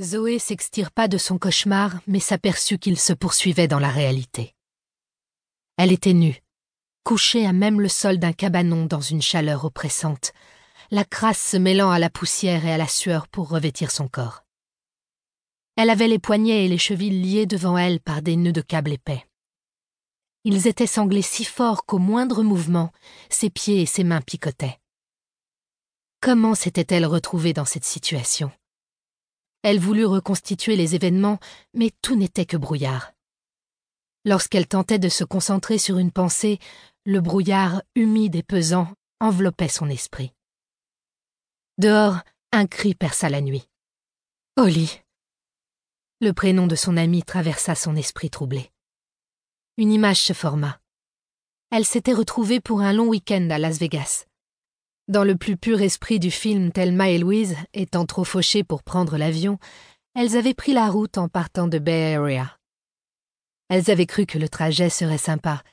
Zoé 0.00 0.38
s'extirpa 0.38 1.06
de 1.06 1.18
son 1.18 1.38
cauchemar, 1.38 2.00
mais 2.06 2.18
s'aperçut 2.18 2.78
qu'il 2.78 2.98
se 2.98 3.12
poursuivait 3.12 3.68
dans 3.68 3.78
la 3.78 3.90
réalité. 3.90 4.54
Elle 5.76 5.92
était 5.92 6.14
nue, 6.14 6.42
couchée 7.04 7.46
à 7.46 7.52
même 7.52 7.78
le 7.78 7.88
sol 7.88 8.18
d'un 8.18 8.32
cabanon 8.32 8.86
dans 8.86 9.02
une 9.02 9.20
chaleur 9.20 9.66
oppressante, 9.66 10.32
la 10.90 11.04
crasse 11.04 11.42
se 11.42 11.56
mêlant 11.58 11.90
à 11.90 11.98
la 11.98 12.08
poussière 12.08 12.64
et 12.64 12.72
à 12.72 12.78
la 12.78 12.88
sueur 12.88 13.28
pour 13.28 13.50
revêtir 13.50 13.90
son 13.90 14.08
corps. 14.08 14.44
Elle 15.76 15.90
avait 15.90 16.08
les 16.08 16.18
poignets 16.18 16.64
et 16.64 16.68
les 16.68 16.78
chevilles 16.78 17.22
liés 17.22 17.46
devant 17.46 17.76
elle 17.76 18.00
par 18.00 18.22
des 18.22 18.36
nœuds 18.36 18.52
de 18.52 18.60
câble 18.62 18.92
épais. 18.92 19.26
Ils 20.44 20.68
étaient 20.68 20.86
sanglés 20.86 21.22
si 21.22 21.44
fort 21.44 21.84
qu'au 21.84 21.98
moindre 21.98 22.42
mouvement, 22.42 22.92
ses 23.28 23.50
pieds 23.50 23.82
et 23.82 23.86
ses 23.86 24.04
mains 24.04 24.22
picotaient. 24.22 24.78
Comment 26.20 26.54
s'était-elle 26.54 27.06
retrouvée 27.06 27.52
dans 27.52 27.64
cette 27.66 27.84
situation? 27.84 28.50
Elle 29.62 29.78
voulut 29.78 30.04
reconstituer 30.04 30.76
les 30.76 30.94
événements, 30.94 31.38
mais 31.72 31.92
tout 32.02 32.16
n'était 32.16 32.46
que 32.46 32.56
brouillard. 32.56 33.12
Lorsqu'elle 34.24 34.68
tentait 34.68 34.98
de 34.98 35.08
se 35.08 35.24
concentrer 35.24 35.78
sur 35.78 35.98
une 35.98 36.12
pensée, 36.12 36.58
le 37.04 37.20
brouillard 37.20 37.82
humide 37.94 38.36
et 38.36 38.42
pesant 38.42 38.88
enveloppait 39.20 39.68
son 39.68 39.88
esprit. 39.88 40.32
Dehors, 41.78 42.18
un 42.52 42.66
cri 42.66 42.94
perça 42.94 43.28
la 43.28 43.40
nuit. 43.40 43.68
Oli. 44.56 45.00
Le 46.20 46.32
prénom 46.32 46.66
de 46.66 46.76
son 46.76 46.96
ami 46.96 47.22
traversa 47.22 47.74
son 47.74 47.96
esprit 47.96 48.30
troublé. 48.30 48.70
Une 49.76 49.90
image 49.90 50.20
se 50.20 50.32
forma. 50.32 50.78
Elle 51.70 51.86
s'était 51.86 52.12
retrouvée 52.12 52.60
pour 52.60 52.82
un 52.82 52.92
long 52.92 53.08
week-end 53.08 53.48
à 53.50 53.58
Las 53.58 53.78
Vegas. 53.78 54.26
Dans 55.08 55.24
le 55.24 55.34
plus 55.36 55.56
pur 55.56 55.82
esprit 55.82 56.20
du 56.20 56.30
film 56.30 56.70
Thelma 56.70 57.10
et 57.10 57.18
Louise, 57.18 57.56
étant 57.74 58.06
trop 58.06 58.22
fauchées 58.22 58.62
pour 58.62 58.84
prendre 58.84 59.16
l'avion, 59.16 59.58
elles 60.14 60.36
avaient 60.36 60.54
pris 60.54 60.72
la 60.72 60.88
route 60.88 61.18
en 61.18 61.28
partant 61.28 61.66
de 61.66 61.80
Bay 61.80 62.14
Area. 62.14 62.56
Elles 63.68 63.90
avaient 63.90 64.06
cru 64.06 64.26
que 64.26 64.38
le 64.38 64.48
trajet 64.48 64.90
serait 64.90 65.18
sympa, 65.18 65.64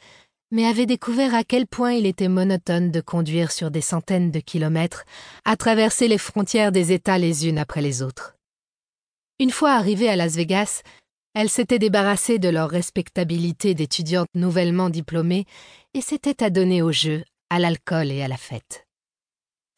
mais 0.49 0.66
avaient 0.66 0.88
découvert 0.88 1.36
à 1.36 1.44
quel 1.44 1.67
point 1.67 1.94
il 1.94 2.08
était 2.08 2.27
monotone 2.27 2.89
de 2.89 3.02
conduire 3.02 3.52
sur 3.52 3.69
des 3.69 3.81
centaines 3.81 4.31
de 4.31 4.39
kilomètres, 4.39 5.05
à 5.45 5.55
traverser 5.55 6.08
les 6.08 6.17
frontières 6.17 6.71
des 6.71 6.91
États 6.91 7.19
les 7.19 7.47
unes 7.47 7.59
après 7.59 7.83
les 7.83 8.02
autres. 8.02 8.36
Une 9.39 9.52
fois 9.52 9.73
arrivées 9.73 10.09
à 10.09 10.16
Las 10.16 10.36
Vegas, 10.38 10.81
elles 11.36 11.52
s'étaient 11.52 11.77
débarrassées 11.77 12.39
de 12.39 12.49
leur 12.49 12.69
respectabilité 12.71 13.75
d'étudiantes 13.75 14.27
nouvellement 14.33 14.89
diplômées 14.89 15.45
et 15.93 16.02
s'étaient 16.02 16.43
adonnées 16.43 16.81
au 16.81 16.91
jeu, 16.91 17.23
à 17.52 17.59
l'alcool 17.59 18.11
et 18.11 18.23
à 18.23 18.27
la 18.27 18.38
fête. 18.38 18.89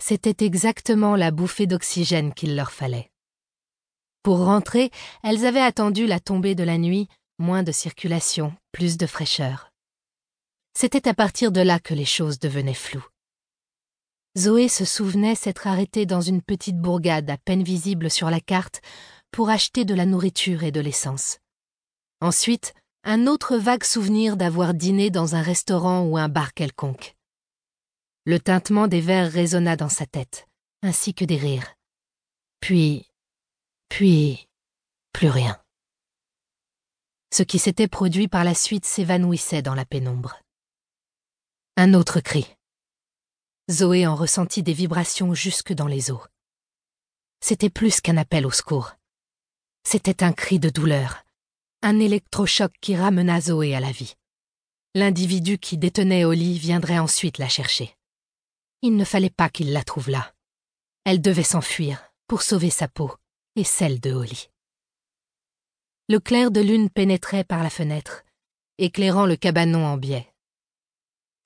C'était 0.03 0.43
exactement 0.43 1.15
la 1.15 1.29
bouffée 1.29 1.67
d'oxygène 1.67 2.33
qu'il 2.33 2.55
leur 2.55 2.71
fallait. 2.71 3.11
Pour 4.23 4.39
rentrer, 4.39 4.89
elles 5.21 5.45
avaient 5.45 5.61
attendu 5.61 6.07
la 6.07 6.19
tombée 6.19 6.55
de 6.55 6.63
la 6.63 6.79
nuit, 6.79 7.07
moins 7.37 7.61
de 7.61 7.71
circulation, 7.71 8.51
plus 8.71 8.97
de 8.97 9.05
fraîcheur. 9.05 9.71
C'était 10.75 11.07
à 11.07 11.13
partir 11.13 11.51
de 11.51 11.61
là 11.61 11.79
que 11.79 11.93
les 11.93 12.05
choses 12.05 12.39
devenaient 12.39 12.73
floues. 12.73 13.05
Zoé 14.35 14.69
se 14.69 14.85
souvenait 14.85 15.35
s'être 15.35 15.67
arrêtée 15.67 16.07
dans 16.07 16.21
une 16.21 16.41
petite 16.41 16.79
bourgade 16.79 17.29
à 17.29 17.37
peine 17.37 17.63
visible 17.63 18.09
sur 18.09 18.31
la 18.31 18.39
carte 18.39 18.81
pour 19.29 19.51
acheter 19.51 19.85
de 19.85 19.93
la 19.93 20.07
nourriture 20.07 20.63
et 20.63 20.71
de 20.71 20.81
l'essence. 20.81 21.37
Ensuite, 22.21 22.73
un 23.03 23.27
autre 23.27 23.55
vague 23.55 23.83
souvenir 23.83 24.35
d'avoir 24.35 24.73
dîné 24.73 25.11
dans 25.11 25.35
un 25.35 25.41
restaurant 25.43 26.01
ou 26.01 26.17
un 26.17 26.27
bar 26.27 26.55
quelconque. 26.55 27.15
Le 28.23 28.39
tintement 28.39 28.87
des 28.87 29.01
verres 29.01 29.31
résonna 29.31 29.75
dans 29.75 29.89
sa 29.89 30.05
tête, 30.05 30.47
ainsi 30.83 31.15
que 31.15 31.25
des 31.25 31.37
rires. 31.37 31.73
Puis, 32.59 33.07
puis, 33.89 34.47
plus 35.11 35.29
rien. 35.29 35.59
Ce 37.33 37.41
qui 37.41 37.57
s'était 37.57 37.87
produit 37.87 38.27
par 38.27 38.43
la 38.43 38.53
suite 38.53 38.85
s'évanouissait 38.85 39.63
dans 39.63 39.73
la 39.73 39.85
pénombre. 39.85 40.39
Un 41.77 41.95
autre 41.95 42.19
cri. 42.19 42.45
Zoé 43.71 44.05
en 44.05 44.15
ressentit 44.15 44.61
des 44.61 44.73
vibrations 44.73 45.33
jusque 45.33 45.73
dans 45.73 45.87
les 45.87 46.11
os. 46.11 46.21
C'était 47.39 47.71
plus 47.71 48.01
qu'un 48.01 48.17
appel 48.17 48.45
au 48.45 48.51
secours. 48.51 48.91
C'était 49.83 50.23
un 50.23 50.31
cri 50.31 50.59
de 50.59 50.69
douleur, 50.69 51.23
un 51.81 51.99
électrochoc 51.99 52.71
qui 52.81 52.95
ramena 52.95 53.41
Zoé 53.41 53.73
à 53.73 53.79
la 53.79 53.91
vie. 53.91 54.13
L'individu 54.93 55.57
qui 55.57 55.79
détenait 55.79 56.23
Oli 56.23 56.59
viendrait 56.59 56.99
ensuite 56.99 57.39
la 57.39 57.49
chercher. 57.49 57.95
Il 58.83 58.95
ne 58.95 59.05
fallait 59.05 59.29
pas 59.29 59.49
qu'il 59.49 59.73
la 59.73 59.83
trouve 59.83 60.09
là. 60.09 60.33
Elle 61.03 61.21
devait 61.21 61.43
s'enfuir 61.43 62.11
pour 62.27 62.41
sauver 62.41 62.69
sa 62.69 62.87
peau 62.87 63.15
et 63.55 63.63
celle 63.63 63.99
de 63.99 64.11
Oli. 64.11 64.49
Le 66.09 66.19
clair 66.19 66.51
de 66.51 66.61
lune 66.61 66.89
pénétrait 66.89 67.43
par 67.43 67.63
la 67.63 67.69
fenêtre, 67.69 68.23
éclairant 68.77 69.25
le 69.25 69.35
cabanon 69.35 69.85
en 69.85 69.97
biais. 69.97 70.33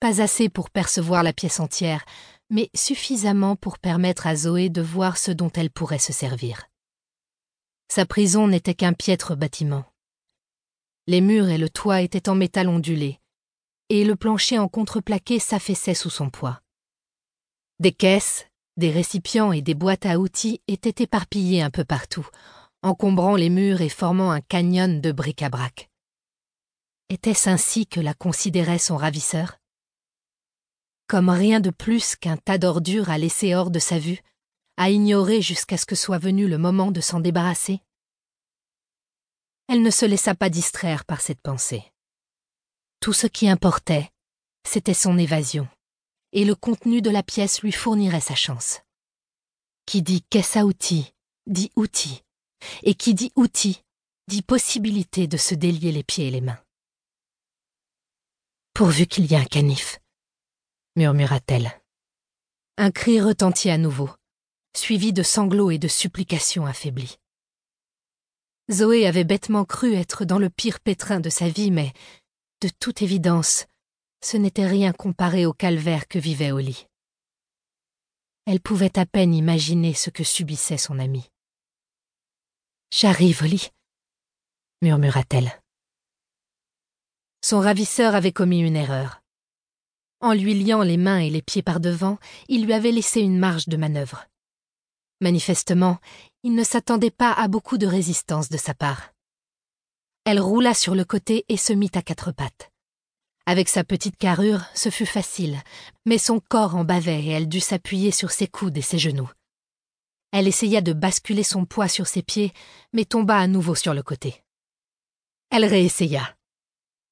Pas 0.00 0.20
assez 0.22 0.48
pour 0.48 0.70
percevoir 0.70 1.22
la 1.22 1.32
pièce 1.32 1.60
entière, 1.60 2.04
mais 2.48 2.70
suffisamment 2.74 3.56
pour 3.56 3.78
permettre 3.78 4.26
à 4.26 4.36
Zoé 4.36 4.68
de 4.68 4.82
voir 4.82 5.18
ce 5.18 5.30
dont 5.30 5.50
elle 5.52 5.70
pourrait 5.70 5.98
se 5.98 6.12
servir. 6.12 6.68
Sa 7.88 8.06
prison 8.06 8.48
n'était 8.48 8.74
qu'un 8.74 8.92
piètre 8.92 9.36
bâtiment. 9.36 9.84
Les 11.06 11.20
murs 11.20 11.48
et 11.48 11.58
le 11.58 11.70
toit 11.70 12.02
étaient 12.02 12.28
en 12.28 12.34
métal 12.34 12.68
ondulé, 12.68 13.20
et 13.88 14.04
le 14.04 14.16
plancher 14.16 14.58
en 14.58 14.68
contreplaqué 14.68 15.38
s'affaissait 15.38 15.94
sous 15.94 16.10
son 16.10 16.30
poids. 16.30 16.62
Des 17.78 17.92
caisses, 17.92 18.46
des 18.78 18.90
récipients 18.90 19.52
et 19.52 19.60
des 19.60 19.74
boîtes 19.74 20.06
à 20.06 20.18
outils 20.18 20.62
étaient 20.66 21.02
éparpillés 21.02 21.60
un 21.60 21.70
peu 21.70 21.84
partout, 21.84 22.26
encombrant 22.82 23.36
les 23.36 23.50
murs 23.50 23.82
et 23.82 23.90
formant 23.90 24.30
un 24.30 24.40
canyon 24.40 25.02
de 25.02 25.12
bric-à-brac. 25.12 25.90
Était-ce 27.10 27.50
ainsi 27.50 27.86
que 27.86 28.00
la 28.00 28.14
considérait 28.14 28.78
son 28.78 28.96
ravisseur? 28.96 29.58
Comme 31.06 31.28
rien 31.28 31.60
de 31.60 31.70
plus 31.70 32.16
qu'un 32.16 32.38
tas 32.38 32.56
d'ordures 32.56 33.10
à 33.10 33.18
laisser 33.18 33.54
hors 33.54 33.70
de 33.70 33.78
sa 33.78 33.98
vue, 33.98 34.20
à 34.78 34.88
ignorer 34.88 35.42
jusqu'à 35.42 35.76
ce 35.76 35.86
que 35.86 35.94
soit 35.94 36.18
venu 36.18 36.48
le 36.48 36.58
moment 36.58 36.90
de 36.90 37.02
s'en 37.02 37.20
débarrasser? 37.20 37.80
Elle 39.68 39.82
ne 39.82 39.90
se 39.90 40.06
laissa 40.06 40.34
pas 40.34 40.48
distraire 40.48 41.04
par 41.04 41.20
cette 41.20 41.40
pensée. 41.42 41.84
Tout 43.00 43.12
ce 43.12 43.26
qui 43.26 43.48
importait, 43.48 44.10
c'était 44.66 44.94
son 44.94 45.18
évasion, 45.18 45.68
et 46.36 46.44
le 46.44 46.54
contenu 46.54 47.00
de 47.00 47.08
la 47.08 47.22
pièce 47.22 47.62
lui 47.62 47.72
fournirait 47.72 48.20
sa 48.20 48.34
chance. 48.34 48.82
Qui 49.86 50.02
dit 50.02 50.22
caisse 50.28 50.56
à 50.56 50.66
outils, 50.66 51.14
dit 51.46 51.72
outil, 51.76 52.22
et 52.82 52.94
qui 52.94 53.14
dit 53.14 53.32
outil, 53.36 53.82
dit 54.28 54.42
possibilité 54.42 55.26
de 55.28 55.38
se 55.38 55.54
délier 55.54 55.92
les 55.92 56.04
pieds 56.04 56.28
et 56.28 56.30
les 56.30 56.42
mains. 56.42 56.62
Pourvu 58.74 59.06
qu'il 59.06 59.24
y 59.24 59.32
ait 59.32 59.38
un 59.38 59.46
canif 59.46 59.98
murmura-t-elle. 60.94 61.70
Un 62.78 62.90
cri 62.90 63.20
retentit 63.20 63.70
à 63.70 63.78
nouveau, 63.78 64.10
suivi 64.76 65.12
de 65.12 65.22
sanglots 65.22 65.70
et 65.70 65.78
de 65.78 65.88
supplications 65.88 66.66
affaiblies. 66.66 67.18
Zoé 68.70 69.06
avait 69.06 69.24
bêtement 69.24 69.64
cru 69.64 69.94
être 69.94 70.26
dans 70.26 70.38
le 70.38 70.50
pire 70.50 70.80
pétrin 70.80 71.20
de 71.20 71.30
sa 71.30 71.48
vie, 71.48 71.70
mais, 71.70 71.92
de 72.60 72.68
toute 72.80 73.00
évidence, 73.00 73.66
ce 74.22 74.36
n'était 74.36 74.66
rien 74.66 74.92
comparé 74.92 75.46
au 75.46 75.52
calvaire 75.52 76.08
que 76.08 76.18
vivait 76.18 76.52
Oli. 76.52 76.86
Elle 78.46 78.60
pouvait 78.60 78.98
à 78.98 79.06
peine 79.06 79.34
imaginer 79.34 79.94
ce 79.94 80.10
que 80.10 80.24
subissait 80.24 80.78
son 80.78 80.98
ami. 80.98 81.28
J'arrive, 82.92 83.42
Oli, 83.42 83.70
murmura-t-elle. 84.82 85.60
Son 87.42 87.60
ravisseur 87.60 88.14
avait 88.14 88.32
commis 88.32 88.60
une 88.60 88.76
erreur. 88.76 89.20
En 90.20 90.32
lui 90.32 90.54
liant 90.54 90.82
les 90.82 90.96
mains 90.96 91.18
et 91.18 91.30
les 91.30 91.42
pieds 91.42 91.62
par 91.62 91.80
devant, 91.80 92.18
il 92.48 92.64
lui 92.64 92.72
avait 92.72 92.92
laissé 92.92 93.20
une 93.20 93.38
marge 93.38 93.68
de 93.68 93.76
manœuvre. 93.76 94.26
Manifestement, 95.20 95.98
il 96.42 96.54
ne 96.54 96.64
s'attendait 96.64 97.10
pas 97.10 97.32
à 97.32 97.48
beaucoup 97.48 97.78
de 97.78 97.86
résistance 97.86 98.48
de 98.48 98.56
sa 98.56 98.74
part. 98.74 99.12
Elle 100.24 100.40
roula 100.40 100.74
sur 100.74 100.94
le 100.94 101.04
côté 101.04 101.44
et 101.48 101.56
se 101.56 101.72
mit 101.72 101.90
à 101.94 102.02
quatre 102.02 102.32
pattes. 102.32 102.70
Avec 103.48 103.68
sa 103.68 103.84
petite 103.84 104.16
carrure, 104.16 104.64
ce 104.74 104.90
fut 104.90 105.06
facile, 105.06 105.62
mais 106.04 106.18
son 106.18 106.40
corps 106.40 106.74
en 106.74 106.84
bavait 106.84 107.22
et 107.22 107.30
elle 107.30 107.48
dut 107.48 107.60
s'appuyer 107.60 108.10
sur 108.10 108.32
ses 108.32 108.48
coudes 108.48 108.76
et 108.76 108.82
ses 108.82 108.98
genoux. 108.98 109.30
Elle 110.32 110.48
essaya 110.48 110.80
de 110.80 110.92
basculer 110.92 111.44
son 111.44 111.64
poids 111.64 111.86
sur 111.86 112.08
ses 112.08 112.22
pieds, 112.22 112.52
mais 112.92 113.04
tomba 113.04 113.38
à 113.38 113.46
nouveau 113.46 113.76
sur 113.76 113.94
le 113.94 114.02
côté. 114.02 114.42
Elle 115.50 115.64
réessaya. 115.64 116.36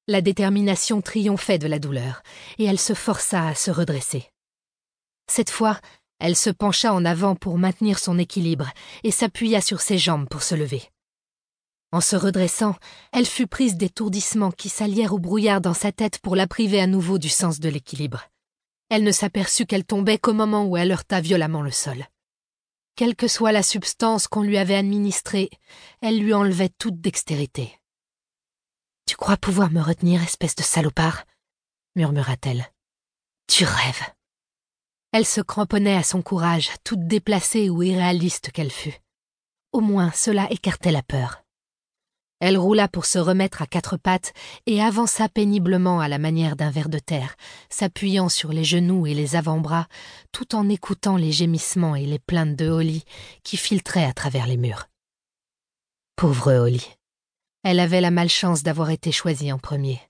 La 0.09 0.21
détermination 0.21 1.01
triomphait 1.01 1.59
de 1.59 1.69
la 1.69 1.79
douleur, 1.79 2.23
et 2.59 2.65
elle 2.65 2.81
se 2.81 2.95
força 2.95 3.47
à 3.47 3.55
se 3.55 3.71
redresser. 3.71 4.29
Cette 5.31 5.51
fois, 5.51 5.81
elle 6.19 6.37
se 6.37 6.51
pencha 6.51 6.93
en 6.93 7.05
avant 7.05 7.37
pour 7.37 7.59
maintenir 7.59 7.99
son 8.01 8.19
équilibre 8.19 8.71
et 9.05 9.13
s'appuya 9.13 9.61
sur 9.61 9.81
ses 9.81 9.99
jambes 9.99 10.29
pour 10.29 10.43
se 10.43 10.57
lever. 10.57 10.83
En 11.95 12.01
se 12.01 12.17
redressant, 12.17 12.75
elle 13.13 13.25
fut 13.25 13.47
prise 13.47 13.77
d'étourdissements 13.77 14.51
qui 14.51 14.69
s'allièrent 14.69 15.15
au 15.15 15.21
brouillard 15.21 15.61
dans 15.61 15.75
sa 15.75 15.93
tête 15.93 16.19
pour 16.19 16.35
la 16.35 16.49
priver 16.49 16.81
à 16.81 16.89
nouveau 16.89 17.19
du 17.19 17.29
sens 17.29 17.61
de 17.61 17.69
l'équilibre. 17.69 18.25
Elle 18.89 19.05
ne 19.05 19.13
s'aperçut 19.13 19.65
qu'elle 19.65 19.85
tombait 19.85 20.19
qu'au 20.19 20.33
moment 20.33 20.67
où 20.67 20.77
elle 20.77 20.91
heurta 20.91 21.21
violemment 21.21 21.63
le 21.63 21.71
sol. 21.71 22.05
Quelle 22.97 23.15
que 23.15 23.29
soit 23.29 23.53
la 23.53 23.63
substance 23.63 24.27
qu'on 24.27 24.43
lui 24.43 24.59
avait 24.59 24.75
administrée, 24.75 25.51
elle 26.01 26.19
lui 26.19 26.35
enlevait 26.35 26.69
toute 26.69 27.01
dextérité. 27.01 27.79
Tu 29.07 29.15
crois 29.15 29.37
pouvoir 29.37 29.71
me 29.71 29.81
retenir, 29.81 30.21
espèce 30.21 30.57
de 30.57 30.65
salopard? 30.65 31.23
murmura-t-elle. 31.95 32.73
Tu 33.47 33.65
rêves. 33.65 34.03
Elle 35.13 35.27
se 35.27 35.41
cramponnait 35.41 35.95
à 35.95 36.03
son 36.03 36.23
courage, 36.23 36.71
toute 36.83 37.07
déplacée 37.07 37.71
ou 37.71 37.85
irréaliste 37.85 38.51
qu'elle 38.51 38.73
fût. 38.73 38.99
Au 39.71 39.81
moins 39.81 40.11
cela 40.11 40.51
écartait 40.51 40.91
la 40.91 41.05
peur. 41.05 41.44
Elle 42.41 42.59
roula 42.59 42.89
pour 42.89 43.07
se 43.07 43.19
remettre 43.19 43.63
à 43.63 43.67
quatre 43.67 43.97
pattes 43.97 44.33
et 44.67 44.83
avança 44.83 45.29
péniblement 45.29 46.01
à 46.01 46.09
la 46.09 46.19
manière 46.19 46.57
d'un 46.57 46.71
ver 46.71 46.89
de 46.89 46.99
terre, 46.99 47.37
s'appuyant 47.71 48.29
sur 48.29 48.53
les 48.53 48.65
genoux 48.65 49.07
et 49.07 49.15
les 49.15 49.37
avant-bras, 49.37 49.87
tout 50.33 50.55
en 50.55 50.69
écoutant 50.69 51.17
les 51.17 51.33
gémissements 51.33 51.97
et 51.97 52.07
les 52.07 52.19
plaintes 52.19 52.57
de 52.57 52.69
Holly 52.69 53.05
qui 53.45 53.57
filtraient 53.57 54.05
à 54.05 54.13
travers 54.13 54.47
les 54.47 54.57
murs. 54.57 54.89
Pauvre 56.17 56.53
Holly. 56.53 56.87
Elle 57.63 57.81
avait 57.81 58.01
la 58.01 58.11
malchance 58.11 58.63
d'avoir 58.63 58.91
été 58.91 59.11
choisie 59.11 59.53
en 59.53 59.59
premier. 59.59 60.01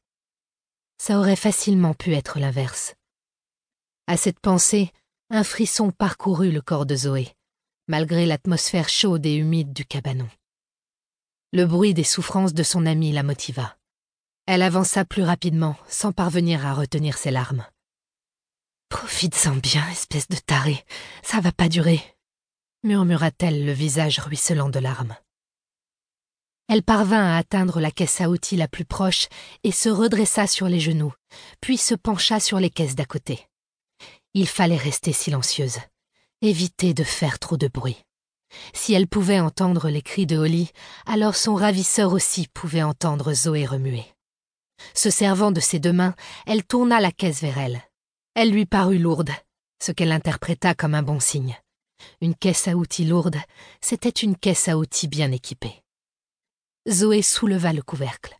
Ça 0.98 1.18
aurait 1.18 1.36
facilement 1.36 1.94
pu 1.94 2.14
être 2.14 2.38
l'inverse. 2.40 2.94
À 4.06 4.16
cette 4.16 4.40
pensée, 4.40 4.90
un 5.30 5.44
frisson 5.44 5.90
parcourut 5.90 6.50
le 6.50 6.60
corps 6.60 6.86
de 6.86 6.96
Zoé, 6.96 7.28
malgré 7.88 8.26
l'atmosphère 8.26 8.88
chaude 8.88 9.24
et 9.24 9.34
humide 9.34 9.72
du 9.72 9.84
cabanon. 9.84 10.28
Le 11.54 11.66
bruit 11.66 11.94
des 11.94 12.02
souffrances 12.02 12.52
de 12.52 12.64
son 12.64 12.84
amie 12.84 13.12
la 13.12 13.22
motiva. 13.22 13.76
Elle 14.46 14.60
avança 14.60 15.04
plus 15.04 15.22
rapidement, 15.22 15.76
sans 15.86 16.10
parvenir 16.10 16.66
à 16.66 16.74
retenir 16.74 17.16
ses 17.16 17.30
larmes. 17.30 17.64
Profite-en 18.88 19.54
bien, 19.54 19.88
espèce 19.88 20.26
de 20.26 20.34
taré, 20.34 20.84
ça 21.22 21.38
va 21.38 21.52
pas 21.52 21.68
durer, 21.68 22.02
murmura-t-elle, 22.82 23.64
le 23.64 23.70
visage 23.70 24.18
ruisselant 24.18 24.68
de 24.68 24.80
larmes. 24.80 25.16
Elle 26.68 26.82
parvint 26.82 27.22
à 27.22 27.36
atteindre 27.36 27.78
la 27.78 27.92
caisse 27.92 28.20
à 28.20 28.30
outils 28.30 28.56
la 28.56 28.66
plus 28.66 28.84
proche 28.84 29.28
et 29.62 29.70
se 29.70 29.88
redressa 29.88 30.48
sur 30.48 30.66
les 30.66 30.80
genoux, 30.80 31.14
puis 31.60 31.76
se 31.76 31.94
pencha 31.94 32.40
sur 32.40 32.58
les 32.58 32.70
caisses 32.70 32.96
d'à 32.96 33.04
côté. 33.04 33.46
Il 34.34 34.48
fallait 34.48 34.76
rester 34.76 35.12
silencieuse, 35.12 35.78
éviter 36.42 36.94
de 36.94 37.04
faire 37.04 37.38
trop 37.38 37.56
de 37.56 37.68
bruit. 37.68 38.04
Si 38.72 38.94
elle 38.94 39.06
pouvait 39.06 39.40
entendre 39.40 39.88
les 39.88 40.02
cris 40.02 40.26
de 40.26 40.36
Holly, 40.36 40.70
alors 41.06 41.36
son 41.36 41.54
ravisseur 41.54 42.12
aussi 42.12 42.48
pouvait 42.48 42.82
entendre 42.82 43.32
Zoé 43.32 43.66
remuer. 43.66 44.04
Se 44.94 45.10
servant 45.10 45.52
de 45.52 45.60
ses 45.60 45.78
deux 45.78 45.92
mains, 45.92 46.14
elle 46.46 46.64
tourna 46.64 47.00
la 47.00 47.12
caisse 47.12 47.40
vers 47.40 47.58
elle. 47.58 47.82
Elle 48.34 48.50
lui 48.50 48.66
parut 48.66 48.98
lourde, 48.98 49.30
ce 49.82 49.92
qu'elle 49.92 50.12
interpréta 50.12 50.74
comme 50.74 50.94
un 50.94 51.02
bon 51.02 51.20
signe. 51.20 51.58
Une 52.20 52.34
caisse 52.34 52.68
à 52.68 52.76
outils 52.76 53.04
lourde, 53.04 53.38
c'était 53.80 54.08
une 54.08 54.36
caisse 54.36 54.68
à 54.68 54.76
outils 54.76 55.08
bien 55.08 55.30
équipée. 55.32 55.82
Zoé 56.88 57.22
souleva 57.22 57.72
le 57.72 57.82
couvercle. 57.82 58.36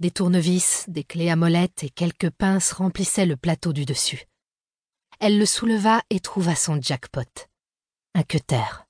Des 0.00 0.10
tournevis, 0.10 0.84
des 0.88 1.04
clés 1.04 1.30
à 1.30 1.36
molette 1.36 1.82
et 1.84 1.90
quelques 1.90 2.30
pinces 2.30 2.72
remplissaient 2.72 3.26
le 3.26 3.36
plateau 3.36 3.72
du 3.72 3.84
dessus. 3.84 4.26
Elle 5.20 5.38
le 5.38 5.46
souleva 5.46 6.02
et 6.10 6.20
trouva 6.20 6.54
son 6.54 6.80
jackpot. 6.80 7.48
Un 8.14 8.22
cutter. 8.22 8.85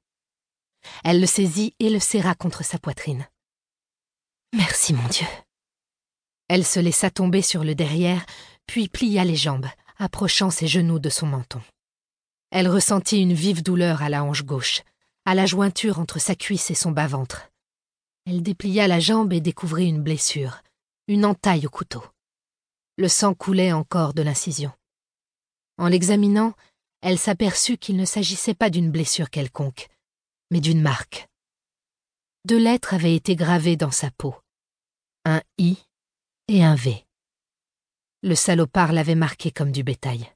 Elle 1.04 1.20
le 1.20 1.26
saisit 1.26 1.74
et 1.78 1.90
le 1.90 2.00
serra 2.00 2.34
contre 2.34 2.64
sa 2.64 2.78
poitrine. 2.78 3.26
Merci, 4.52 4.94
mon 4.94 5.08
Dieu. 5.08 5.26
Elle 6.48 6.64
se 6.64 6.80
laissa 6.80 7.10
tomber 7.10 7.42
sur 7.42 7.64
le 7.64 7.74
derrière, 7.74 8.24
puis 8.66 8.88
plia 8.88 9.24
les 9.24 9.36
jambes, 9.36 9.66
approchant 9.98 10.50
ses 10.50 10.66
genoux 10.66 10.98
de 10.98 11.10
son 11.10 11.26
menton. 11.26 11.60
Elle 12.50 12.68
ressentit 12.68 13.20
une 13.20 13.32
vive 13.32 13.62
douleur 13.62 14.02
à 14.02 14.08
la 14.08 14.22
hanche 14.22 14.44
gauche, 14.44 14.82
à 15.24 15.34
la 15.34 15.46
jointure 15.46 15.98
entre 15.98 16.20
sa 16.20 16.34
cuisse 16.34 16.70
et 16.70 16.74
son 16.74 16.92
bas-ventre. 16.92 17.50
Elle 18.26 18.42
déplia 18.42 18.88
la 18.88 19.00
jambe 19.00 19.32
et 19.32 19.40
découvrit 19.40 19.88
une 19.88 20.02
blessure, 20.02 20.62
une 21.08 21.24
entaille 21.24 21.66
au 21.66 21.70
couteau. 21.70 22.04
Le 22.96 23.08
sang 23.08 23.34
coulait 23.34 23.72
encore 23.72 24.14
de 24.14 24.22
l'incision. 24.22 24.72
En 25.78 25.88
l'examinant, 25.88 26.54
elle 27.02 27.18
s'aperçut 27.18 27.76
qu'il 27.76 27.96
ne 27.96 28.04
s'agissait 28.04 28.54
pas 28.54 28.70
d'une 28.70 28.90
blessure 28.90 29.30
quelconque, 29.30 29.88
mais 30.50 30.60
d'une 30.60 30.80
marque. 30.80 31.28
Deux 32.44 32.58
lettres 32.58 32.94
avaient 32.94 33.16
été 33.16 33.34
gravées 33.34 33.76
dans 33.76 33.90
sa 33.90 34.10
peau. 34.12 34.34
Un 35.24 35.42
I 35.58 35.76
et 36.48 36.64
un 36.64 36.76
V. 36.76 37.04
Le 38.22 38.34
salopard 38.34 38.92
l'avait 38.92 39.14
marqué 39.14 39.50
comme 39.50 39.72
du 39.72 39.82
bétail. 39.82 40.32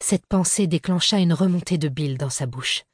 Cette 0.00 0.26
pensée 0.26 0.66
déclencha 0.66 1.18
une 1.18 1.32
remontée 1.32 1.78
de 1.78 1.88
bile 1.88 2.18
dans 2.18 2.30
sa 2.30 2.46
bouche. 2.46 2.84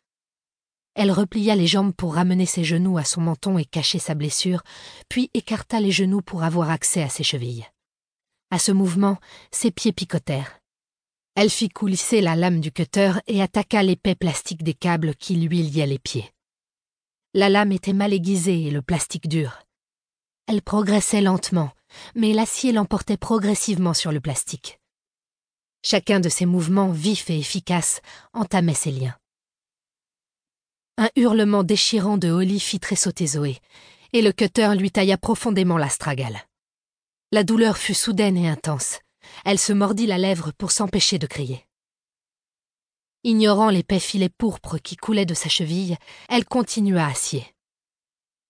Elle 0.94 1.10
replia 1.10 1.54
les 1.56 1.66
jambes 1.66 1.94
pour 1.94 2.14
ramener 2.14 2.46
ses 2.46 2.64
genoux 2.64 2.98
à 2.98 3.04
son 3.04 3.22
menton 3.22 3.58
et 3.58 3.64
cacher 3.64 3.98
sa 3.98 4.14
blessure, 4.14 4.62
puis 5.08 5.30
écarta 5.34 5.80
les 5.80 5.90
genoux 5.90 6.20
pour 6.22 6.42
avoir 6.42 6.70
accès 6.70 7.02
à 7.02 7.08
ses 7.08 7.24
chevilles. 7.24 7.66
À 8.50 8.58
ce 8.58 8.72
mouvement, 8.72 9.18
ses 9.50 9.70
pieds 9.70 9.92
picotèrent. 9.92 10.61
Elle 11.34 11.50
fit 11.50 11.70
coulisser 11.70 12.20
la 12.20 12.36
lame 12.36 12.60
du 12.60 12.72
cutter 12.72 13.12
et 13.26 13.40
attaqua 13.40 13.82
l'épais 13.82 14.14
plastique 14.14 14.62
des 14.62 14.74
câbles 14.74 15.14
qui 15.14 15.36
lui 15.36 15.62
liaient 15.62 15.86
les 15.86 15.98
pieds. 15.98 16.30
La 17.32 17.48
lame 17.48 17.72
était 17.72 17.94
mal 17.94 18.12
aiguisée 18.12 18.64
et 18.64 18.70
le 18.70 18.82
plastique 18.82 19.28
dur. 19.28 19.62
Elle 20.46 20.60
progressait 20.60 21.22
lentement, 21.22 21.70
mais 22.14 22.34
l'acier 22.34 22.72
l'emportait 22.72 23.16
progressivement 23.16 23.94
sur 23.94 24.12
le 24.12 24.20
plastique. 24.20 24.78
Chacun 25.82 26.20
de 26.20 26.28
ses 26.28 26.44
mouvements 26.44 26.92
vifs 26.92 27.30
et 27.30 27.38
efficaces 27.38 28.02
entamait 28.34 28.74
ses 28.74 28.90
liens. 28.90 29.16
Un 30.98 31.08
hurlement 31.16 31.64
déchirant 31.64 32.18
de 32.18 32.30
Holly 32.30 32.60
fit 32.60 32.78
tressauter 32.78 33.26
Zoé, 33.26 33.58
et 34.12 34.20
le 34.20 34.32
cutter 34.32 34.74
lui 34.76 34.90
tailla 34.90 35.16
profondément 35.16 35.78
l'astragale. 35.78 36.46
La 37.32 37.44
douleur 37.44 37.78
fut 37.78 37.94
soudaine 37.94 38.36
et 38.36 38.48
intense. 38.48 39.00
Elle 39.44 39.58
se 39.58 39.72
mordit 39.72 40.06
la 40.06 40.18
lèvre 40.18 40.52
pour 40.52 40.72
s'empêcher 40.72 41.18
de 41.18 41.26
crier. 41.26 41.66
Ignorant 43.24 43.70
l'épais 43.70 44.00
filet 44.00 44.28
pourpre 44.28 44.78
qui 44.78 44.96
coulait 44.96 45.26
de 45.26 45.34
sa 45.34 45.48
cheville, 45.48 45.96
elle 46.28 46.44
continua 46.44 47.06
à 47.06 47.14
scier. 47.14 47.46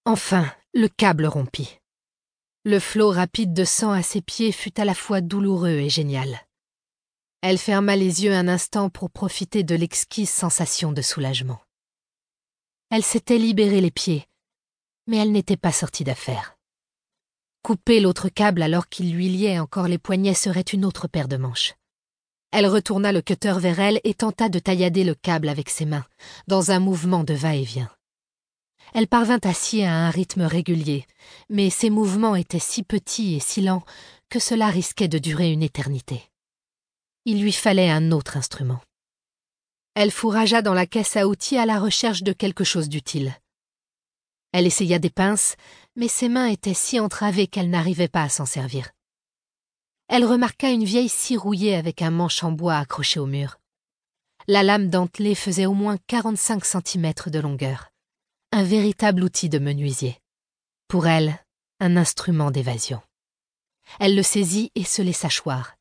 Enfin, 0.04 0.50
le 0.72 0.88
câble 0.88 1.26
rompit. 1.26 1.78
Le 2.64 2.80
flot 2.80 3.10
rapide 3.10 3.52
de 3.52 3.64
sang 3.64 3.92
à 3.92 4.02
ses 4.02 4.22
pieds 4.22 4.52
fut 4.52 4.80
à 4.80 4.84
la 4.84 4.94
fois 4.94 5.20
douloureux 5.20 5.78
et 5.78 5.90
génial. 5.90 6.46
Elle 7.42 7.58
ferma 7.58 7.96
les 7.96 8.24
yeux 8.24 8.32
un 8.32 8.46
instant 8.46 8.88
pour 8.88 9.10
profiter 9.10 9.64
de 9.64 9.74
l'exquise 9.74 10.30
sensation 10.30 10.92
de 10.92 11.02
soulagement. 11.02 11.60
Elle 12.88 13.02
s'était 13.02 13.38
libéré 13.38 13.80
les 13.80 13.90
pieds, 13.90 14.26
mais 15.06 15.16
elle 15.16 15.32
n'était 15.32 15.56
pas 15.56 15.72
sortie 15.72 16.04
d'affaire. 16.04 16.56
Couper 17.62 18.00
l'autre 18.00 18.28
câble 18.28 18.60
alors 18.60 18.88
qu'il 18.88 19.14
lui 19.14 19.28
liait 19.28 19.60
encore 19.60 19.86
les 19.86 19.98
poignets 19.98 20.34
serait 20.34 20.62
une 20.62 20.84
autre 20.84 21.06
paire 21.06 21.28
de 21.28 21.36
manches. 21.36 21.74
Elle 22.50 22.66
retourna 22.66 23.12
le 23.12 23.22
cutter 23.22 23.54
vers 23.58 23.78
elle 23.78 24.00
et 24.02 24.14
tenta 24.14 24.48
de 24.48 24.58
taillader 24.58 25.04
le 25.04 25.14
câble 25.14 25.48
avec 25.48 25.70
ses 25.70 25.86
mains, 25.86 26.04
dans 26.48 26.72
un 26.72 26.80
mouvement 26.80 27.22
de 27.22 27.34
va-et-vient. 27.34 27.90
Elle 28.94 29.06
parvint 29.06 29.38
à 29.44 29.54
scier 29.54 29.86
à 29.86 29.94
un 29.94 30.10
rythme 30.10 30.42
régulier, 30.42 31.06
mais 31.48 31.70
ses 31.70 31.88
mouvements 31.88 32.34
étaient 32.34 32.58
si 32.58 32.82
petits 32.82 33.36
et 33.36 33.40
si 33.40 33.62
lents 33.62 33.84
que 34.28 34.40
cela 34.40 34.66
risquait 34.66 35.08
de 35.08 35.18
durer 35.18 35.52
une 35.52 35.62
éternité. 35.62 36.28
Il 37.24 37.40
lui 37.40 37.52
fallait 37.52 37.90
un 37.90 38.10
autre 38.10 38.36
instrument. 38.36 38.80
Elle 39.94 40.10
fourragea 40.10 40.62
dans 40.62 40.74
la 40.74 40.86
caisse 40.86 41.16
à 41.16 41.28
outils 41.28 41.58
à 41.58 41.66
la 41.66 41.78
recherche 41.78 42.24
de 42.24 42.32
quelque 42.32 42.64
chose 42.64 42.88
d'utile. 42.88 43.32
Elle 44.52 44.66
essaya 44.66 44.98
des 44.98 45.10
pinces, 45.10 45.56
mais 45.96 46.08
ses 46.08 46.28
mains 46.28 46.46
étaient 46.46 46.74
si 46.74 47.00
entravées 47.00 47.46
qu'elle 47.46 47.70
n'arrivait 47.70 48.08
pas 48.08 48.22
à 48.22 48.28
s'en 48.28 48.46
servir. 48.46 48.90
Elle 50.08 50.26
remarqua 50.26 50.70
une 50.70 50.84
vieille 50.84 51.08
scie 51.08 51.38
rouillée 51.38 51.74
avec 51.74 52.02
un 52.02 52.10
manche 52.10 52.44
en 52.44 52.52
bois 52.52 52.76
accroché 52.76 53.18
au 53.18 53.26
mur. 53.26 53.58
La 54.46 54.62
lame 54.62 54.90
dentelée 54.90 55.34
faisait 55.34 55.66
au 55.66 55.72
moins 55.72 55.96
45 56.06 56.64
centimètres 56.64 57.30
de 57.30 57.38
longueur. 57.38 57.90
Un 58.50 58.64
véritable 58.64 59.22
outil 59.24 59.48
de 59.48 59.58
menuisier. 59.58 60.18
Pour 60.88 61.06
elle, 61.06 61.38
un 61.80 61.96
instrument 61.96 62.50
d'évasion. 62.50 63.00
Elle 64.00 64.14
le 64.14 64.22
saisit 64.22 64.70
et 64.74 64.84
se 64.84 65.00
laissa 65.00 65.28
choir. 65.28 65.76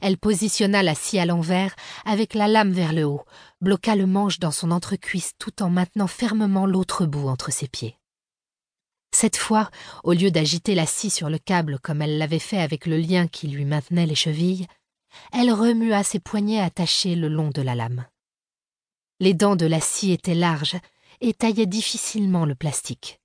Elle 0.00 0.18
positionna 0.18 0.82
la 0.82 0.94
scie 0.94 1.18
à 1.18 1.26
l'envers, 1.26 1.74
avec 2.04 2.34
la 2.34 2.48
lame 2.48 2.72
vers 2.72 2.92
le 2.92 3.04
haut, 3.04 3.24
bloqua 3.60 3.96
le 3.96 4.06
manche 4.06 4.38
dans 4.38 4.50
son 4.50 4.70
entrecuisse 4.70 5.32
tout 5.38 5.62
en 5.62 5.70
maintenant 5.70 6.06
fermement 6.06 6.66
l'autre 6.66 7.06
bout 7.06 7.28
entre 7.28 7.52
ses 7.52 7.68
pieds. 7.68 7.98
Cette 9.14 9.36
fois, 9.36 9.70
au 10.02 10.12
lieu 10.12 10.32
d'agiter 10.32 10.74
la 10.74 10.86
scie 10.86 11.08
sur 11.08 11.30
le 11.30 11.38
câble 11.38 11.78
comme 11.78 12.02
elle 12.02 12.18
l'avait 12.18 12.40
fait 12.40 12.58
avec 12.58 12.84
le 12.84 12.96
lien 12.96 13.28
qui 13.28 13.46
lui 13.46 13.64
maintenait 13.64 14.06
les 14.06 14.16
chevilles, 14.16 14.66
elle 15.32 15.52
remua 15.52 16.02
ses 16.02 16.18
poignets 16.18 16.58
attachés 16.58 17.14
le 17.14 17.28
long 17.28 17.50
de 17.50 17.62
la 17.62 17.76
lame. 17.76 18.08
Les 19.20 19.32
dents 19.32 19.54
de 19.54 19.66
la 19.66 19.80
scie 19.80 20.10
étaient 20.10 20.34
larges 20.34 20.76
et 21.20 21.32
taillaient 21.32 21.66
difficilement 21.66 22.44
le 22.44 22.56
plastique. 22.56 23.20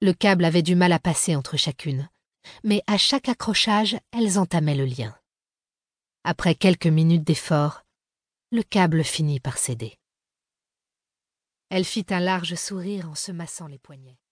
Le 0.00 0.14
câble 0.14 0.46
avait 0.46 0.62
du 0.62 0.74
mal 0.74 0.92
à 0.92 0.98
passer 0.98 1.36
entre 1.36 1.58
chacune, 1.58 2.08
mais 2.64 2.82
à 2.86 2.96
chaque 2.96 3.28
accrochage, 3.28 3.98
elles 4.12 4.38
entamaient 4.38 4.74
le 4.74 4.86
lien. 4.86 5.14
Après 6.24 6.54
quelques 6.54 6.86
minutes 6.86 7.24
d'effort, 7.24 7.82
le 8.50 8.62
câble 8.62 9.04
finit 9.04 9.40
par 9.40 9.58
céder. 9.58 9.98
Elle 11.68 11.84
fit 11.84 12.06
un 12.08 12.20
large 12.20 12.54
sourire 12.54 13.10
en 13.10 13.14
se 13.14 13.30
massant 13.30 13.66
les 13.66 13.78
poignets. 13.78 14.16